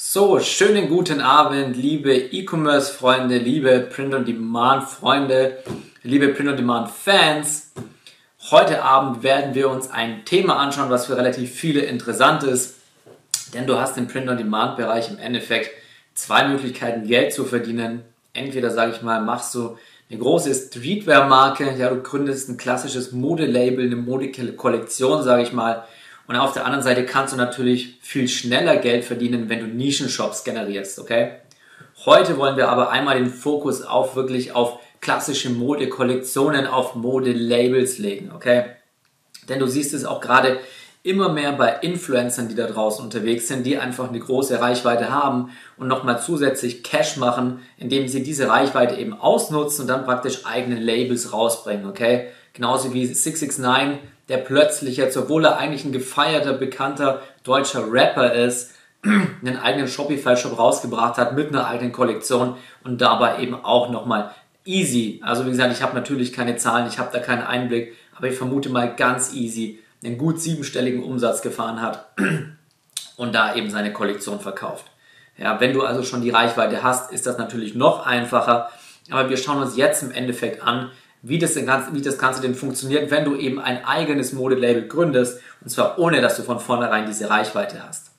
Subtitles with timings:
[0.00, 5.58] So, schönen guten Abend, liebe E-Commerce-Freunde, liebe Print-on-Demand-Freunde,
[6.04, 7.72] liebe Print-on-Demand-Fans.
[8.52, 12.76] Heute Abend werden wir uns ein Thema anschauen, was für relativ viele interessant ist.
[13.54, 15.72] Denn du hast im Print-on-Demand-Bereich im Endeffekt
[16.14, 18.04] zwei Möglichkeiten, Geld zu verdienen.
[18.34, 19.78] Entweder, sage ich mal, machst du
[20.08, 25.82] eine große Streetwear-Marke, ja, du gründest ein klassisches Modelabel, eine Modekollektion, sage ich mal,
[26.28, 30.44] und auf der anderen Seite kannst du natürlich viel schneller Geld verdienen, wenn du Nischenshops
[30.44, 31.32] generierst, okay?
[32.04, 38.30] Heute wollen wir aber einmal den Fokus auf wirklich auf klassische Modekollektionen, auf Modelabels legen,
[38.34, 38.66] okay?
[39.48, 40.58] Denn du siehst es auch gerade
[41.02, 45.50] immer mehr bei Influencern, die da draußen unterwegs sind, die einfach eine große Reichweite haben
[45.78, 50.78] und nochmal zusätzlich Cash machen, indem sie diese Reichweite eben ausnutzen und dann praktisch eigene
[50.78, 52.28] Labels rausbringen, okay?
[52.52, 58.72] Genauso wie 669 der plötzlich jetzt, obwohl er eigentlich ein gefeierter, bekannter deutscher Rapper ist,
[59.02, 65.20] einen eigenen Shopify-Shop rausgebracht hat mit einer eigenen Kollektion und dabei eben auch nochmal easy.
[65.24, 68.36] Also wie gesagt, ich habe natürlich keine Zahlen, ich habe da keinen Einblick, aber ich
[68.36, 72.08] vermute mal ganz easy einen gut siebenstelligen Umsatz gefahren hat
[73.16, 74.86] und da eben seine Kollektion verkauft.
[75.36, 78.70] Ja, wenn du also schon die Reichweite hast, ist das natürlich noch einfacher.
[79.10, 80.90] Aber wir schauen uns jetzt im Endeffekt an,
[81.22, 85.40] wie das, Ganze, wie das Ganze denn funktioniert, wenn du eben ein eigenes Modelabel gründest
[85.60, 88.12] und zwar ohne, dass du von vornherein diese Reichweite hast.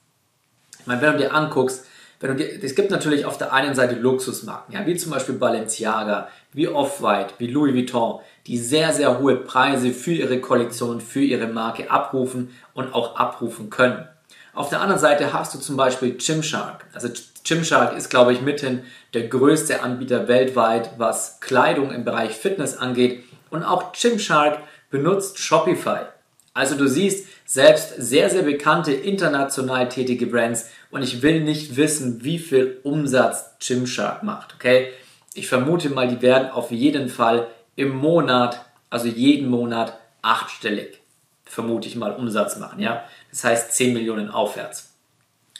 [0.79, 1.85] Ich meine, wenn du dir anguckst,
[2.19, 5.35] wenn du dir, es gibt natürlich auf der einen Seite Luxusmarken, ja, wie zum Beispiel
[5.35, 11.21] Balenciaga, wie Off-White, wie Louis Vuitton, die sehr, sehr hohe Preise für ihre Kollektion, für
[11.21, 14.05] ihre Marke abrufen und auch abrufen können.
[14.53, 16.85] Auf der anderen Seite hast du zum Beispiel Gymshark.
[16.93, 17.07] Also
[17.43, 23.23] Gymshark ist, glaube ich, mithin der größte Anbieter weltweit, was Kleidung im Bereich Fitness angeht.
[23.49, 24.59] Und auch Gymshark
[24.89, 26.05] benutzt Shopify.
[26.53, 32.23] Also du siehst selbst sehr, sehr bekannte international tätige Brands und ich will nicht wissen,
[32.23, 34.91] wie viel Umsatz Gymshark macht, okay?
[35.33, 40.99] Ich vermute mal, die werden auf jeden Fall im Monat, also jeden Monat achtstellig,
[41.45, 43.03] vermute ich mal, Umsatz machen, ja?
[43.31, 44.91] Das heißt 10 Millionen aufwärts.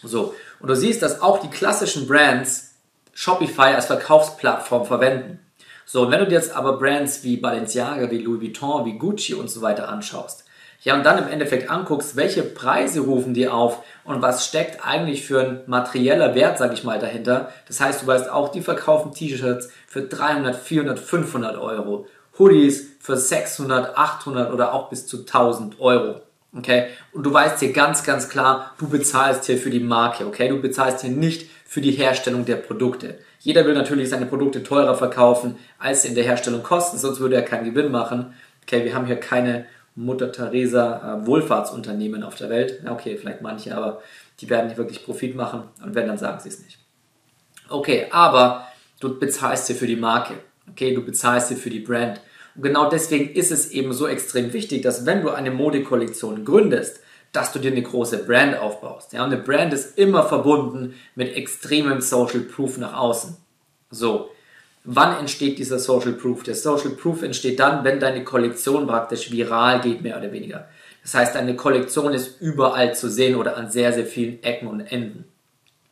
[0.04, 2.76] So, und du siehst, dass auch die klassischen Brands
[3.14, 5.40] Shopify als Verkaufsplattform verwenden.
[5.86, 9.34] So, und wenn du dir jetzt aber Brands wie Balenciaga, wie Louis Vuitton, wie Gucci
[9.34, 10.46] und so weiter anschaust,
[10.82, 15.26] ja, und dann im Endeffekt anguckst, welche Preise rufen die auf und was steckt eigentlich
[15.26, 17.52] für ein materieller Wert, sag ich mal, dahinter.
[17.68, 22.08] Das heißt, du weißt auch, die verkaufen T-Shirts für 300, 400, 500 Euro.
[22.38, 26.22] Hoodies für 600, 800 oder auch bis zu 1000 Euro.
[26.56, 26.88] Okay?
[27.12, 30.48] Und du weißt hier ganz, ganz klar, du bezahlst hier für die Marke, okay?
[30.48, 33.20] Du bezahlst hier nicht für die Herstellung der Produkte.
[33.40, 37.36] Jeder will natürlich seine Produkte teurer verkaufen, als sie in der Herstellung kosten, sonst würde
[37.36, 38.34] er keinen Gewinn machen.
[38.64, 39.66] Okay, wir haben hier keine
[39.96, 42.82] Mutter Teresa äh, Wohlfahrtsunternehmen auf der Welt.
[42.88, 44.02] Okay, vielleicht manche, aber
[44.40, 46.80] die werden nicht wirklich Profit machen und wenn, dann sagen sie es nicht.
[47.70, 48.68] Okay, aber
[49.00, 50.36] du bezahlst hier für die Marke.
[50.70, 52.22] Okay, du bezahlst hier für die Brand.
[52.56, 57.02] Und genau deswegen ist es eben so extrem wichtig, dass wenn du eine Modekollektion gründest,
[57.32, 59.14] dass du dir eine große Brand aufbaust.
[59.14, 63.38] Ja, und eine Brand ist immer verbunden mit extremem Social Proof nach außen.
[63.92, 64.32] So,
[64.84, 66.44] wann entsteht dieser Social Proof?
[66.44, 70.68] Der Social Proof entsteht dann, wenn deine Kollektion praktisch viral geht, mehr oder weniger.
[71.04, 74.82] Das heißt, deine Kollektion ist überall zu sehen oder an sehr, sehr vielen Ecken und
[74.82, 75.26] Enden.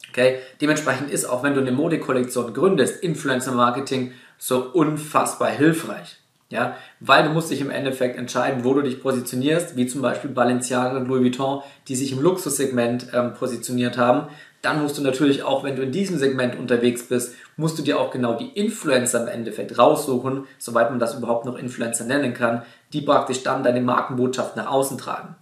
[0.09, 0.39] Okay?
[0.61, 6.17] Dementsprechend ist auch, wenn du eine Modekollektion gründest, Influencer Marketing so unfassbar hilfreich.
[6.49, 10.29] Ja, weil du musst dich im Endeffekt entscheiden, wo du dich positionierst, wie zum Beispiel
[10.29, 14.29] Balenciaga und Louis Vuitton, die sich im Luxussegment ähm, positioniert haben.
[14.61, 17.99] Dann musst du natürlich auch, wenn du in diesem Segment unterwegs bist, musst du dir
[17.99, 22.63] auch genau die Influencer im Endeffekt raussuchen, soweit man das überhaupt noch Influencer nennen kann,
[22.93, 25.35] die praktisch dann deine Markenbotschaft nach außen tragen.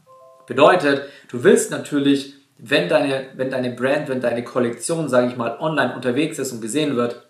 [0.47, 5.57] Bedeutet, du willst natürlich, wenn deine, wenn deine Brand, wenn deine Kollektion, sage ich mal,
[5.59, 7.27] online unterwegs ist und gesehen wird,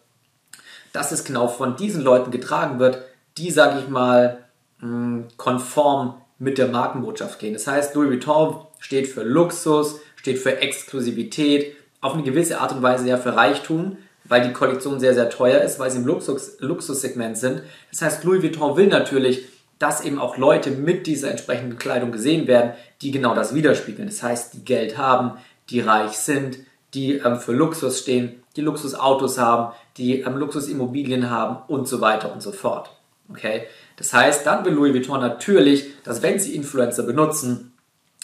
[0.94, 3.02] dass es genau von diesen Leuten getragen wird,
[3.38, 4.46] die, sage ich mal,
[4.80, 7.54] hm, konform mit der Markenbotschaft gehen.
[7.54, 12.84] Das heißt, Louis Vuitton steht für Luxus, steht für Exklusivität, auf eine gewisse Art und
[12.84, 16.58] Weise ja für Reichtum, weil die Kollektion sehr, sehr teuer ist, weil sie im Luxus,
[16.60, 17.62] Luxussegment sind.
[17.92, 19.46] Das heißt, Louis Vuitton will natürlich,
[19.80, 24.08] dass eben auch Leute mit dieser entsprechenden Kleidung gesehen werden, die genau das widerspiegeln.
[24.08, 25.38] Das heißt, die Geld haben,
[25.70, 26.60] die reich sind,
[26.94, 32.32] die ähm, für Luxus stehen, die Luxusautos haben, die ähm, Luxusimmobilien haben und so weiter
[32.32, 32.95] und so fort.
[33.30, 33.64] Okay?
[33.98, 37.74] Das heißt, dann will Louis Vuitton natürlich, dass wenn sie Influencer benutzen,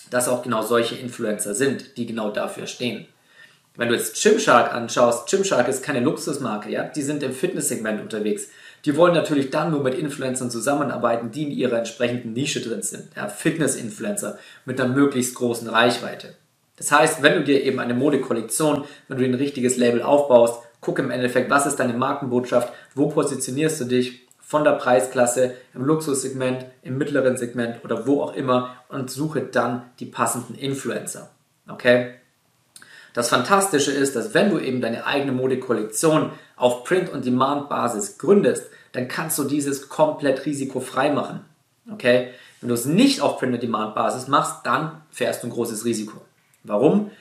[0.09, 3.07] dass auch genau solche Influencer sind, die genau dafür stehen.
[3.77, 8.49] Wenn du jetzt Gymshark anschaust, Gymshark ist keine Luxusmarke, ja, die sind im Fitnesssegment unterwegs.
[8.83, 13.07] Die wollen natürlich dann nur mit Influencern zusammenarbeiten, die in ihrer entsprechenden Nische drin sind.
[13.15, 16.35] Ja, Fitness-Influencer mit einer möglichst großen Reichweite.
[16.75, 20.99] Das heißt, wenn du dir eben eine Modekollektion, wenn du ein richtiges Label aufbaust, guck
[20.99, 26.65] im Endeffekt, was ist deine Markenbotschaft, wo positionierst du dich von der Preisklasse, im Luxussegment,
[26.83, 31.29] im mittleren Segment oder wo auch immer und suche dann die passenden Influencer.
[31.69, 32.15] Okay?
[33.13, 39.39] Das Fantastische ist, dass wenn du eben deine eigene Modekollektion auf Print-on-Demand-Basis gründest, dann kannst
[39.39, 41.45] du dieses komplett risikofrei machen.
[41.89, 42.33] Okay?
[42.59, 46.19] Wenn du es nicht auf Print-on-Demand-Basis machst, dann fährst du ein großes Risiko.
[46.65, 47.11] Warum?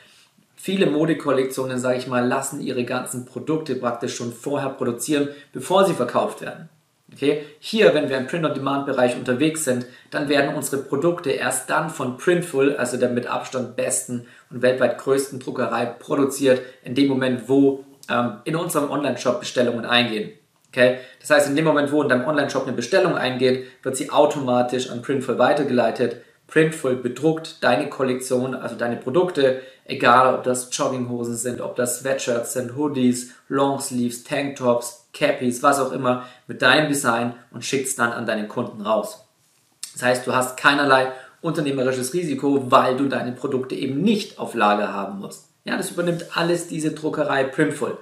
[0.56, 5.94] Viele Modekollektionen, sage ich mal, lassen ihre ganzen Produkte praktisch schon vorher produzieren, bevor sie
[5.94, 6.68] verkauft werden.
[7.12, 7.44] Okay?
[7.58, 12.76] Hier, wenn wir im Print-on-Demand-Bereich unterwegs sind, dann werden unsere Produkte erst dann von Printful,
[12.76, 18.38] also der mit Abstand besten und weltweit größten Druckerei, produziert, in dem Moment, wo ähm,
[18.44, 20.32] in unserem Online-Shop Bestellungen eingehen.
[20.68, 20.98] Okay?
[21.20, 24.90] Das heißt, in dem Moment, wo in deinem Online-Shop eine Bestellung eingeht, wird sie automatisch
[24.90, 26.22] an Printful weitergeleitet.
[26.46, 32.52] Printful bedruckt deine Kollektion, also deine Produkte, egal ob das Jogginghosen sind, ob das Sweatshirts
[32.52, 38.12] sind, Hoodies, Longsleeves, Tanktops, Cappies, was auch immer, mit deinem Design und schickt es dann
[38.12, 39.24] an deine Kunden raus.
[39.92, 44.92] Das heißt, du hast keinerlei unternehmerisches Risiko, weil du deine Produkte eben nicht auf Lager
[44.92, 45.48] haben musst.
[45.64, 47.98] Ja, das übernimmt alles diese Druckerei Printful.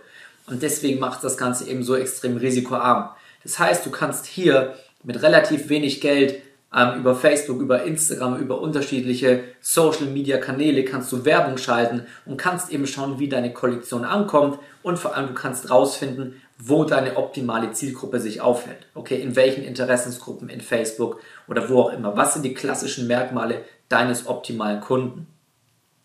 [0.47, 3.11] Und deswegen macht das Ganze eben so extrem risikoarm.
[3.43, 6.43] Das heißt, du kannst hier mit relativ wenig Geld
[6.75, 12.37] ähm, über Facebook, über Instagram, über unterschiedliche Social Media Kanäle kannst du Werbung schalten und
[12.37, 17.17] kannst eben schauen, wie deine Kollektion ankommt und vor allem du kannst rausfinden, wo deine
[17.17, 18.87] optimale Zielgruppe sich aufhält.
[18.95, 22.17] Okay, in welchen Interessensgruppen in Facebook oder wo auch immer.
[22.17, 25.29] Was sind die klassischen Merkmale deines optimalen Kunden?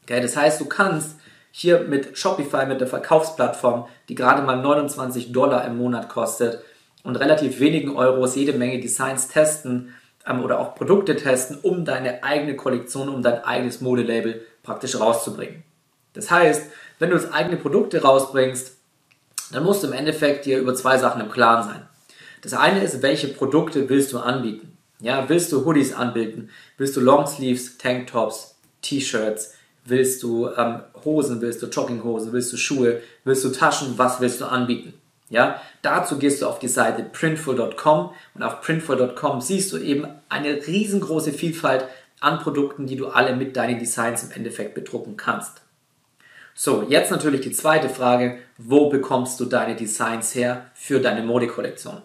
[0.04, 1.18] Okay, das heißt, du kannst
[1.52, 6.64] hier mit Shopify, mit der Verkaufsplattform, die gerade mal 29 Dollar im Monat kostet
[7.04, 9.94] und relativ wenigen Euros jede Menge Designs testen
[10.28, 15.64] ähm, oder auch Produkte testen, um deine eigene Kollektion, um dein eigenes Modelabel praktisch rauszubringen.
[16.14, 18.78] Das heißt, wenn du das eigene Produkte rausbringst,
[19.54, 21.82] dann musst du im Endeffekt dir über zwei Sachen im Klaren sein.
[22.42, 24.78] Das eine ist, welche Produkte willst du anbieten?
[25.00, 26.50] Ja, willst du Hoodies anbieten?
[26.78, 29.54] Willst du Longsleeves, Tanktops, T-Shirts?
[29.86, 31.42] Willst du ähm, Hosen?
[31.42, 32.32] Willst du Jogginghosen?
[32.34, 33.02] Willst du Schuhe?
[33.24, 33.98] Willst du Taschen?
[33.98, 34.94] Was willst du anbieten?
[35.30, 40.66] Ja, dazu gehst du auf die Seite printful.com und auf printful.com siehst du eben eine
[40.68, 41.86] riesengroße Vielfalt
[42.20, 45.62] an Produkten, die du alle mit deinen Designs im Endeffekt bedrucken kannst.
[46.56, 52.02] So, jetzt natürlich die zweite Frage, wo bekommst du deine Designs her für deine Modekollektion?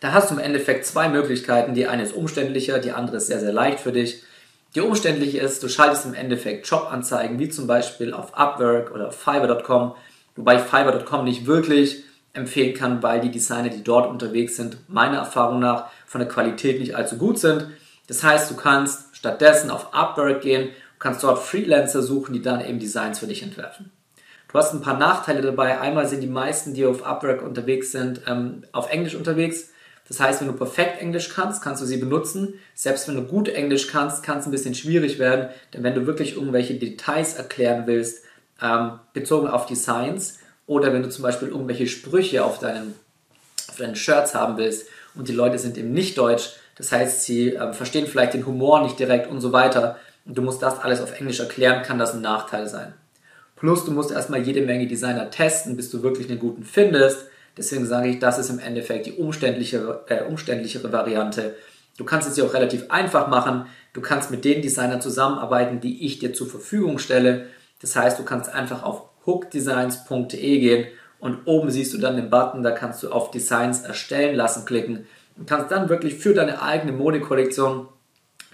[0.00, 1.74] Da hast du im Endeffekt zwei Möglichkeiten.
[1.74, 4.22] Die eine ist umständlicher, die andere ist sehr, sehr leicht für dich.
[4.74, 9.16] Die umständliche ist, du schaltest im Endeffekt Jobanzeigen, wie zum Beispiel auf Upwork oder auf
[9.16, 9.94] Fiverr.com,
[10.34, 15.18] wobei ich Fiverr.com nicht wirklich empfehlen kann, weil die Designer, die dort unterwegs sind, meiner
[15.18, 17.68] Erfahrung nach von der Qualität nicht allzu gut sind.
[18.06, 20.70] Das heißt, du kannst stattdessen auf Upwork gehen,
[21.02, 23.90] kannst dort Freelancer suchen, die dann eben Designs für dich entwerfen.
[24.46, 25.80] Du hast ein paar Nachteile dabei.
[25.80, 29.70] Einmal sind die meisten, die auf Upwork unterwegs sind, ähm, auf Englisch unterwegs.
[30.06, 32.54] Das heißt, wenn du perfekt Englisch kannst, kannst du sie benutzen.
[32.74, 36.06] Selbst wenn du gut Englisch kannst, kann es ein bisschen schwierig werden, denn wenn du
[36.06, 38.22] wirklich irgendwelche Details erklären willst,
[38.62, 42.94] ähm, bezogen auf Designs, oder wenn du zum Beispiel irgendwelche Sprüche auf deinen,
[43.68, 47.56] auf deinen Shirts haben willst und die Leute sind eben nicht deutsch, das heißt, sie
[47.56, 51.00] äh, verstehen vielleicht den Humor nicht direkt und so weiter, und du musst das alles
[51.00, 52.94] auf Englisch erklären, kann das ein Nachteil sein.
[53.56, 57.26] Plus, du musst erstmal jede Menge Designer testen, bis du wirklich einen guten findest.
[57.56, 61.54] Deswegen sage ich, das ist im Endeffekt die umständlichere, äh, umständlichere Variante.
[61.96, 63.66] Du kannst es dir auch relativ einfach machen.
[63.92, 67.46] Du kannst mit den Designern zusammenarbeiten, die ich dir zur Verfügung stelle.
[67.80, 70.86] Das heißt, du kannst einfach auf hookdesigns.de gehen
[71.20, 75.06] und oben siehst du dann den Button, da kannst du auf Designs erstellen lassen klicken
[75.36, 77.88] und kannst dann wirklich für deine eigene Modekollektion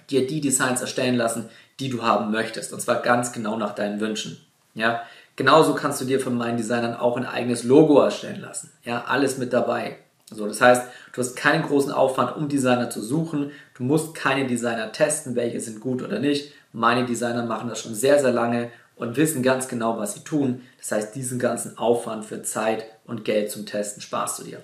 [0.09, 2.73] dir die Designs erstellen lassen, die du haben möchtest.
[2.73, 4.37] Und zwar ganz genau nach deinen Wünschen.
[4.73, 5.01] Ja,
[5.39, 8.73] Genauso kannst du dir von meinen Designern auch ein eigenes Logo erstellen lassen.
[8.83, 9.95] Ja, alles mit dabei.
[10.29, 10.83] So, das heißt,
[11.13, 13.51] du hast keinen großen Aufwand, um Designer zu suchen.
[13.73, 16.51] Du musst keine Designer testen, welche sind gut oder nicht.
[16.73, 20.61] Meine Designer machen das schon sehr, sehr lange und wissen ganz genau, was sie tun.
[20.77, 24.61] Das heißt, diesen ganzen Aufwand für Zeit und Geld zum Testen sparst du dir.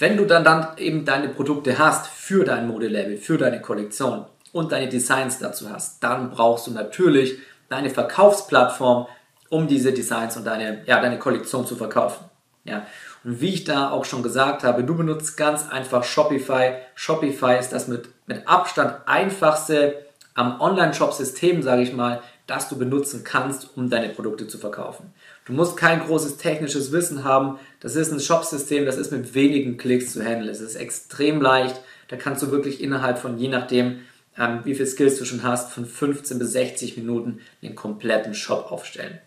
[0.00, 4.24] Wenn du dann, dann eben deine Produkte hast für dein Modelabel, für deine Kollektion
[4.56, 9.06] und deine Designs dazu hast, dann brauchst du natürlich deine Verkaufsplattform,
[9.50, 12.24] um diese Designs und deine, ja, deine Kollektion zu verkaufen.
[12.64, 12.86] Ja.
[13.22, 16.74] Und wie ich da auch schon gesagt habe, du benutzt ganz einfach Shopify.
[16.94, 23.24] Shopify ist das mit, mit Abstand einfachste am Online-Shop-System, sage ich mal, das du benutzen
[23.24, 25.12] kannst, um deine Produkte zu verkaufen.
[25.44, 27.58] Du musst kein großes technisches Wissen haben.
[27.80, 30.48] Das ist ein Shop-System, das ist mit wenigen Klicks zu handeln.
[30.48, 31.80] Es ist extrem leicht.
[32.08, 34.00] Da kannst du wirklich innerhalb von je nachdem,
[34.38, 38.70] ähm, wie viele Skills du schon hast, von 15 bis 60 Minuten den kompletten Shop
[38.70, 39.18] aufstellen.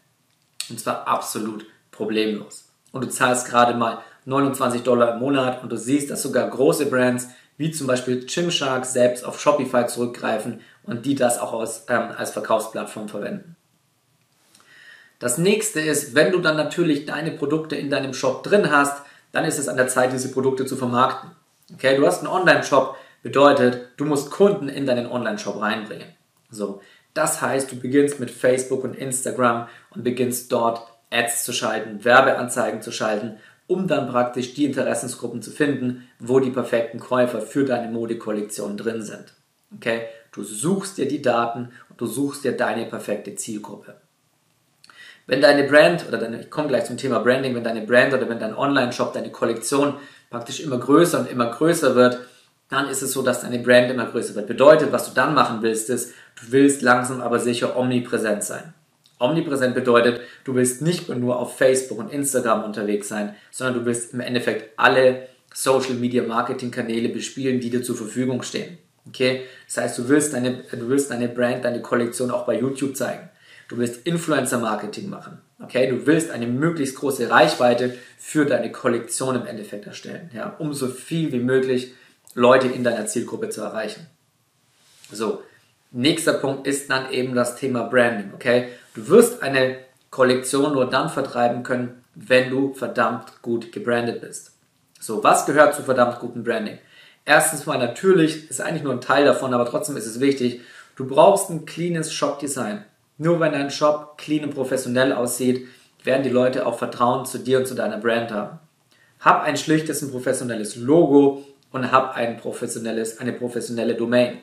[0.70, 2.66] Und zwar absolut problemlos.
[2.92, 6.88] Und du zahlst gerade mal 29 Dollar im Monat und du siehst, dass sogar große
[6.88, 12.12] Brands wie zum Beispiel Gymshark selbst auf Shopify zurückgreifen und die das auch als, ähm,
[12.16, 13.56] als Verkaufsplattform verwenden.
[15.20, 19.44] Das nächste ist, wenn du dann natürlich deine Produkte in deinem Shop drin hast, dann
[19.44, 21.32] ist es an der Zeit, diese Produkte zu vermarkten.
[21.74, 26.08] Okay, du hast einen Online-Shop, bedeutet, du musst Kunden in deinen Online-Shop reinbringen.
[26.50, 26.82] So,
[27.14, 32.82] das heißt, du beginnst mit Facebook und Instagram und beginnst dort Ads zu schalten, Werbeanzeigen
[32.82, 37.92] zu schalten, um dann praktisch die Interessensgruppen zu finden, wo die perfekten Käufer für deine
[37.92, 39.34] Modekollektion drin sind.
[39.76, 40.04] Okay?
[40.32, 43.96] Du suchst dir die Daten und du suchst dir deine perfekte Zielgruppe.
[45.28, 48.28] Wenn deine Brand, oder deine, ich komme gleich zum Thema Branding, wenn deine Brand oder
[48.30, 49.96] wenn dein Online-Shop, deine Kollektion
[50.32, 52.20] praktisch immer größer und immer größer wird,
[52.70, 54.48] dann ist es so, dass deine Brand immer größer wird.
[54.48, 58.74] Bedeutet, was du dann machen willst, ist, du willst langsam aber sicher omnipräsent sein.
[59.20, 64.14] Omnipräsent bedeutet, du willst nicht nur auf Facebook und Instagram unterwegs sein, sondern du willst
[64.14, 68.78] im Endeffekt alle Social Media Marketing Kanäle bespielen, die dir zur Verfügung stehen.
[69.08, 69.42] Okay?
[69.68, 73.30] Das heißt, du willst deine, du willst deine Brand, deine Kollektion auch bei YouTube zeigen.
[73.68, 75.40] Du willst Influencer Marketing machen.
[75.62, 75.90] Okay?
[75.90, 80.30] Du willst eine möglichst große Reichweite für deine Kollektion im Endeffekt erstellen.
[80.34, 80.56] Ja?
[80.60, 81.94] Um so viel wie möglich
[82.36, 84.08] Leute in deiner Zielgruppe zu erreichen.
[85.12, 85.44] So.
[85.92, 88.32] Nächster Punkt ist dann eben das Thema Branding.
[88.36, 88.68] Okay?
[88.94, 89.78] Du wirst eine
[90.12, 94.52] Kollektion nur dann vertreiben können, wenn du verdammt gut gebrandet bist.
[95.00, 96.78] So, was gehört zu verdammt gutem Branding?
[97.26, 100.62] Erstens mal natürlich, ist eigentlich nur ein Teil davon, aber trotzdem ist es wichtig,
[100.96, 102.84] du brauchst ein cleanes Shop-Design.
[103.18, 105.68] Nur wenn dein Shop clean und professionell aussieht,
[106.04, 108.60] werden die Leute auch Vertrauen zu dir und zu deiner Brand haben.
[109.20, 114.40] Hab ein schlichtes und professionelles Logo und hab ein professionelles, eine professionelle Domain.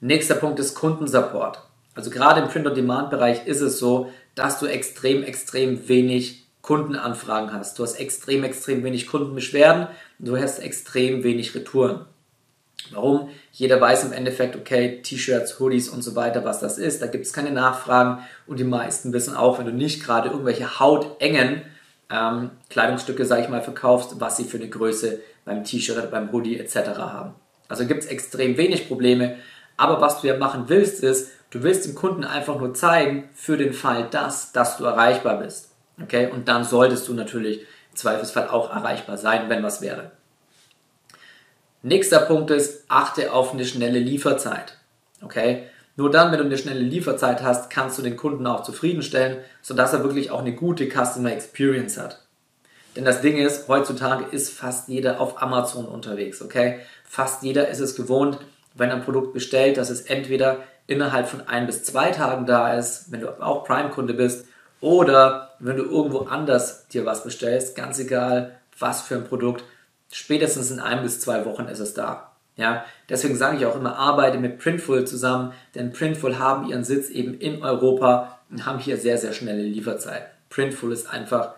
[0.00, 1.60] Nächster Punkt ist Kundensupport.
[1.94, 7.78] Also gerade im Print-on-Demand-Bereich ist es so, dass du extrem, extrem wenig Kundenanfragen hast.
[7.78, 12.06] Du hast extrem, extrem wenig Kundenbeschwerden und du hast extrem wenig Retouren.
[12.90, 13.30] Warum?
[13.52, 17.00] Jeder weiß im Endeffekt, okay, T-Shirts, Hoodies und so weiter, was das ist.
[17.00, 20.80] Da gibt es keine Nachfragen und die meisten wissen auch, wenn du nicht gerade irgendwelche
[20.80, 21.62] hautengen
[22.10, 26.58] ähm, Kleidungsstücke, sage ich mal, verkaufst, was sie für eine Größe beim T-Shirt beim Hoodie
[26.58, 26.98] etc.
[26.98, 27.34] haben.
[27.68, 29.36] Also gibt es extrem wenig Probleme.
[29.76, 33.56] Aber was du ja machen willst, ist, Du willst dem Kunden einfach nur zeigen, für
[33.56, 35.70] den Fall dass, dass du erreichbar bist.
[36.02, 36.28] Okay?
[36.28, 40.10] Und dann solltest du natürlich im Zweifelsfall auch erreichbar sein, wenn was wäre.
[41.82, 44.78] Nächster Punkt ist, achte auf eine schnelle Lieferzeit.
[45.22, 45.68] Okay?
[45.96, 49.92] Nur dann, wenn du eine schnelle Lieferzeit hast, kannst du den Kunden auch zufriedenstellen, sodass
[49.92, 52.20] er wirklich auch eine gute Customer Experience hat.
[52.96, 56.80] Denn das Ding ist, heutzutage ist fast jeder auf Amazon unterwegs, okay?
[57.04, 58.38] Fast jeder ist es gewohnt,
[58.74, 62.74] wenn er ein Produkt bestellt, dass es entweder innerhalb von ein bis zwei Tagen da
[62.74, 64.46] ist, wenn du auch Prime-Kunde bist,
[64.80, 69.64] oder wenn du irgendwo anders dir was bestellst, ganz egal was für ein Produkt,
[70.12, 72.33] spätestens in ein bis zwei Wochen ist es da.
[72.56, 77.10] Ja, deswegen sage ich auch immer, arbeite mit Printful zusammen, denn Printful haben ihren Sitz
[77.10, 80.28] eben in Europa und haben hier sehr, sehr schnelle Lieferzeiten.
[80.50, 81.54] Printful ist einfach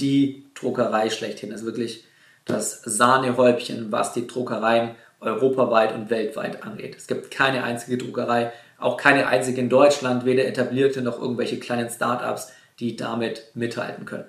[0.00, 2.04] die Druckerei schlechthin, ist wirklich
[2.46, 6.96] das Sahnehäubchen, was die Druckereien europaweit und weltweit angeht.
[6.96, 11.90] Es gibt keine einzige Druckerei, auch keine einzige in Deutschland, weder etablierte noch irgendwelche kleinen
[11.90, 14.24] Startups, die damit mithalten können.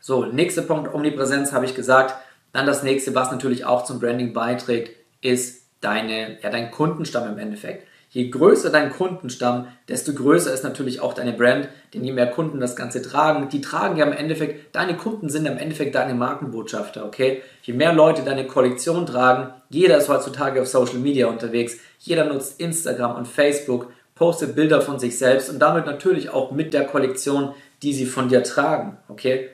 [0.00, 2.16] So, nächster Punkt, Omnipräsenz habe ich gesagt.
[2.52, 7.38] Dann das nächste, was natürlich auch zum Branding beiträgt, ist deine, ja, dein Kundenstamm im
[7.38, 7.86] Endeffekt.
[8.12, 12.60] Je größer dein Kundenstamm, desto größer ist natürlich auch deine Brand, denn je mehr Kunden
[12.60, 17.06] das Ganze tragen, die tragen ja im Endeffekt, deine Kunden sind im Endeffekt deine Markenbotschafter,
[17.06, 17.40] okay?
[17.62, 22.60] Je mehr Leute deine Kollektion tragen, jeder ist heutzutage auf Social Media unterwegs, jeder nutzt
[22.60, 27.54] Instagram und Facebook, postet Bilder von sich selbst und damit natürlich auch mit der Kollektion,
[27.82, 29.48] die sie von dir tragen, okay?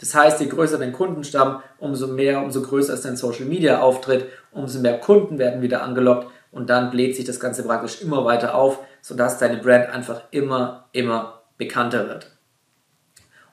[0.00, 4.26] Das heißt, je größer dein Kundenstamm, umso mehr, umso größer ist dein Social Media Auftritt,
[4.50, 8.54] umso mehr Kunden werden wieder angelockt und dann bläht sich das Ganze praktisch immer weiter
[8.54, 12.30] auf, sodass deine Brand einfach immer, immer bekannter wird.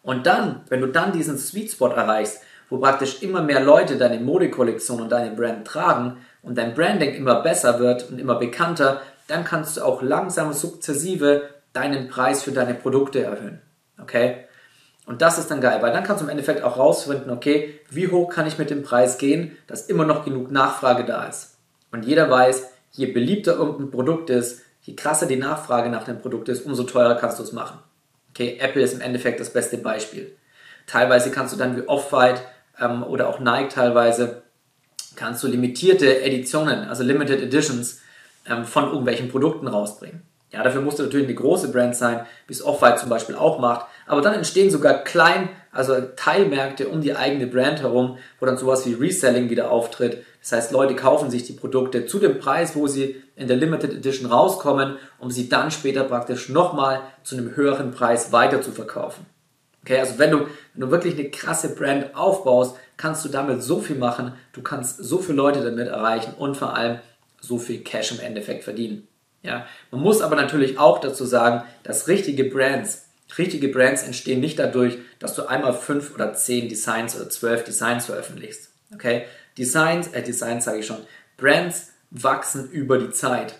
[0.01, 4.19] Und dann, wenn du dann diesen Sweet Spot erreichst, wo praktisch immer mehr Leute deine
[4.19, 9.43] Modekollektion und deine Brand tragen und dein Branding immer besser wird und immer bekannter, dann
[9.43, 13.61] kannst du auch langsam sukzessive deinen Preis für deine Produkte erhöhen.
[14.01, 14.46] Okay?
[15.07, 18.09] Und das ist dann geil, weil dann kannst du im Endeffekt auch rausfinden, okay, wie
[18.09, 21.55] hoch kann ich mit dem Preis gehen, dass immer noch genug Nachfrage da ist.
[21.93, 26.49] Und jeder weiß, je beliebter irgendein Produkt ist, je krasser die Nachfrage nach dem Produkt
[26.49, 27.79] ist, umso teurer kannst du es machen.
[28.31, 30.35] Okay, Apple ist im Endeffekt das beste Beispiel.
[30.87, 32.41] Teilweise kannst du dann wie Off-White
[32.77, 34.41] ähm, oder auch Nike teilweise,
[35.15, 38.01] kannst du limitierte Editionen, also Limited Editions
[38.45, 40.21] ähm, von irgendwelchen Produkten rausbringen.
[40.51, 43.59] Ja, dafür musst du natürlich eine große Brand sein, wie es Off-White zum Beispiel auch
[43.59, 43.85] macht.
[44.05, 48.85] Aber dann entstehen sogar klein, also Teilmärkte um die eigene Brand herum, wo dann sowas
[48.85, 50.23] wie Reselling wieder auftritt.
[50.41, 53.91] Das heißt, Leute kaufen sich die Produkte zu dem Preis, wo sie in der Limited
[53.91, 59.25] Edition rauskommen, um sie dann später praktisch nochmal zu einem höheren Preis weiter zu verkaufen.
[59.83, 63.79] Okay, also wenn du, wenn du wirklich eine krasse Brand aufbaust, kannst du damit so
[63.79, 66.99] viel machen, du kannst so viele Leute damit erreichen und vor allem
[67.41, 69.07] so viel Cash im Endeffekt verdienen.
[69.43, 73.05] Ja, man muss aber natürlich auch dazu sagen, dass richtige Brands,
[73.37, 78.07] richtige Brands entstehen nicht dadurch, dass du einmal fünf oder zehn Designs oder zwölf Designs
[78.07, 78.69] veröffentlichst.
[78.93, 79.25] Okay,
[79.57, 80.97] Designs, äh Designs sage ich schon,
[81.37, 83.55] Brands wachsen über die Zeit.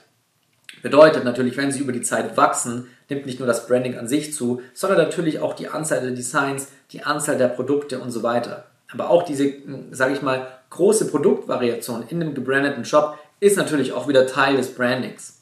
[0.82, 4.34] Bedeutet natürlich, wenn sie über die Zeit wachsen, nimmt nicht nur das Branding an sich
[4.34, 8.68] zu, sondern natürlich auch die Anzahl der Designs, die Anzahl der Produkte und so weiter.
[8.92, 9.54] Aber auch diese,
[9.92, 14.74] sage ich mal, große Produktvariation in einem gebrandeten Shop ist natürlich auch wieder Teil des
[14.74, 15.37] Brandings.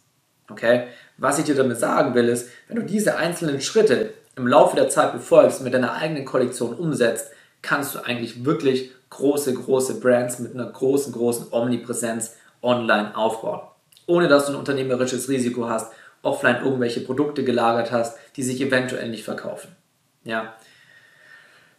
[0.50, 0.88] Okay?
[1.18, 4.90] Was ich dir damit sagen will, ist, wenn du diese einzelnen Schritte im Laufe der
[4.90, 10.54] Zeit befolgst, mit deiner eigenen Kollektion umsetzt, kannst du eigentlich wirklich große, große Brands mit
[10.54, 13.62] einer großen, großen Omnipräsenz online aufbauen.
[14.08, 19.10] Ohne dass du ein unternehmerisches Risiko hast, offline irgendwelche Produkte gelagert hast, die sich eventuell
[19.10, 19.76] nicht verkaufen.
[20.24, 20.56] Ja.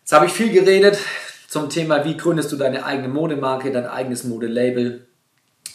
[0.00, 0.99] Jetzt habe ich viel geredet
[1.49, 5.06] zum Thema, wie gründest du deine eigene Modemarke, dein eigenes Modelabel,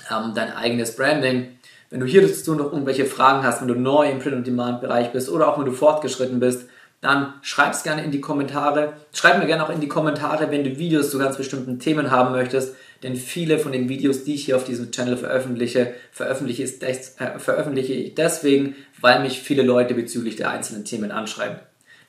[0.09, 1.57] ähm, dein eigenes Branding.
[1.91, 5.49] Wenn du hier dazu noch irgendwelche Fragen hast, wenn du neu im Print-on-Demand-Bereich bist oder
[5.49, 6.69] auch wenn du fortgeschritten bist,
[7.01, 8.93] dann schreib es gerne in die Kommentare.
[9.11, 12.31] Schreib mir gerne auch in die Kommentare, wenn du Videos zu ganz bestimmten Themen haben
[12.31, 16.79] möchtest, denn viele von den Videos, die ich hier auf diesem Channel veröffentliche, veröffentliche, ich,
[16.79, 21.59] des, äh, veröffentliche ich deswegen, weil mich viele Leute bezüglich der einzelnen Themen anschreiben.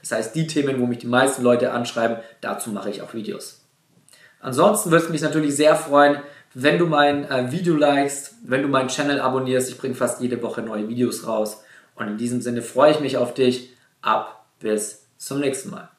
[0.01, 3.63] Das heißt, die Themen, wo mich die meisten Leute anschreiben, dazu mache ich auch Videos.
[4.41, 6.19] Ansonsten würde es mich natürlich sehr freuen,
[6.55, 9.71] wenn du mein äh, Video likest, wenn du meinen Channel abonnierst.
[9.71, 11.63] Ich bringe fast jede Woche neue Videos raus.
[11.95, 13.71] Und in diesem Sinne freue ich mich auf dich.
[14.01, 15.92] Ab bis zum nächsten Mal.